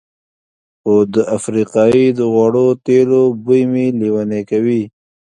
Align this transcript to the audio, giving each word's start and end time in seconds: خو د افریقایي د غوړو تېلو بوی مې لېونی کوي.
خو 0.81 0.95
د 1.13 1.15
افریقایي 1.37 2.05
د 2.17 2.19
غوړو 2.33 2.67
تېلو 2.85 3.21
بوی 3.43 3.63
مې 3.71 3.85
لېونی 3.99 4.41
کوي. 4.49 4.83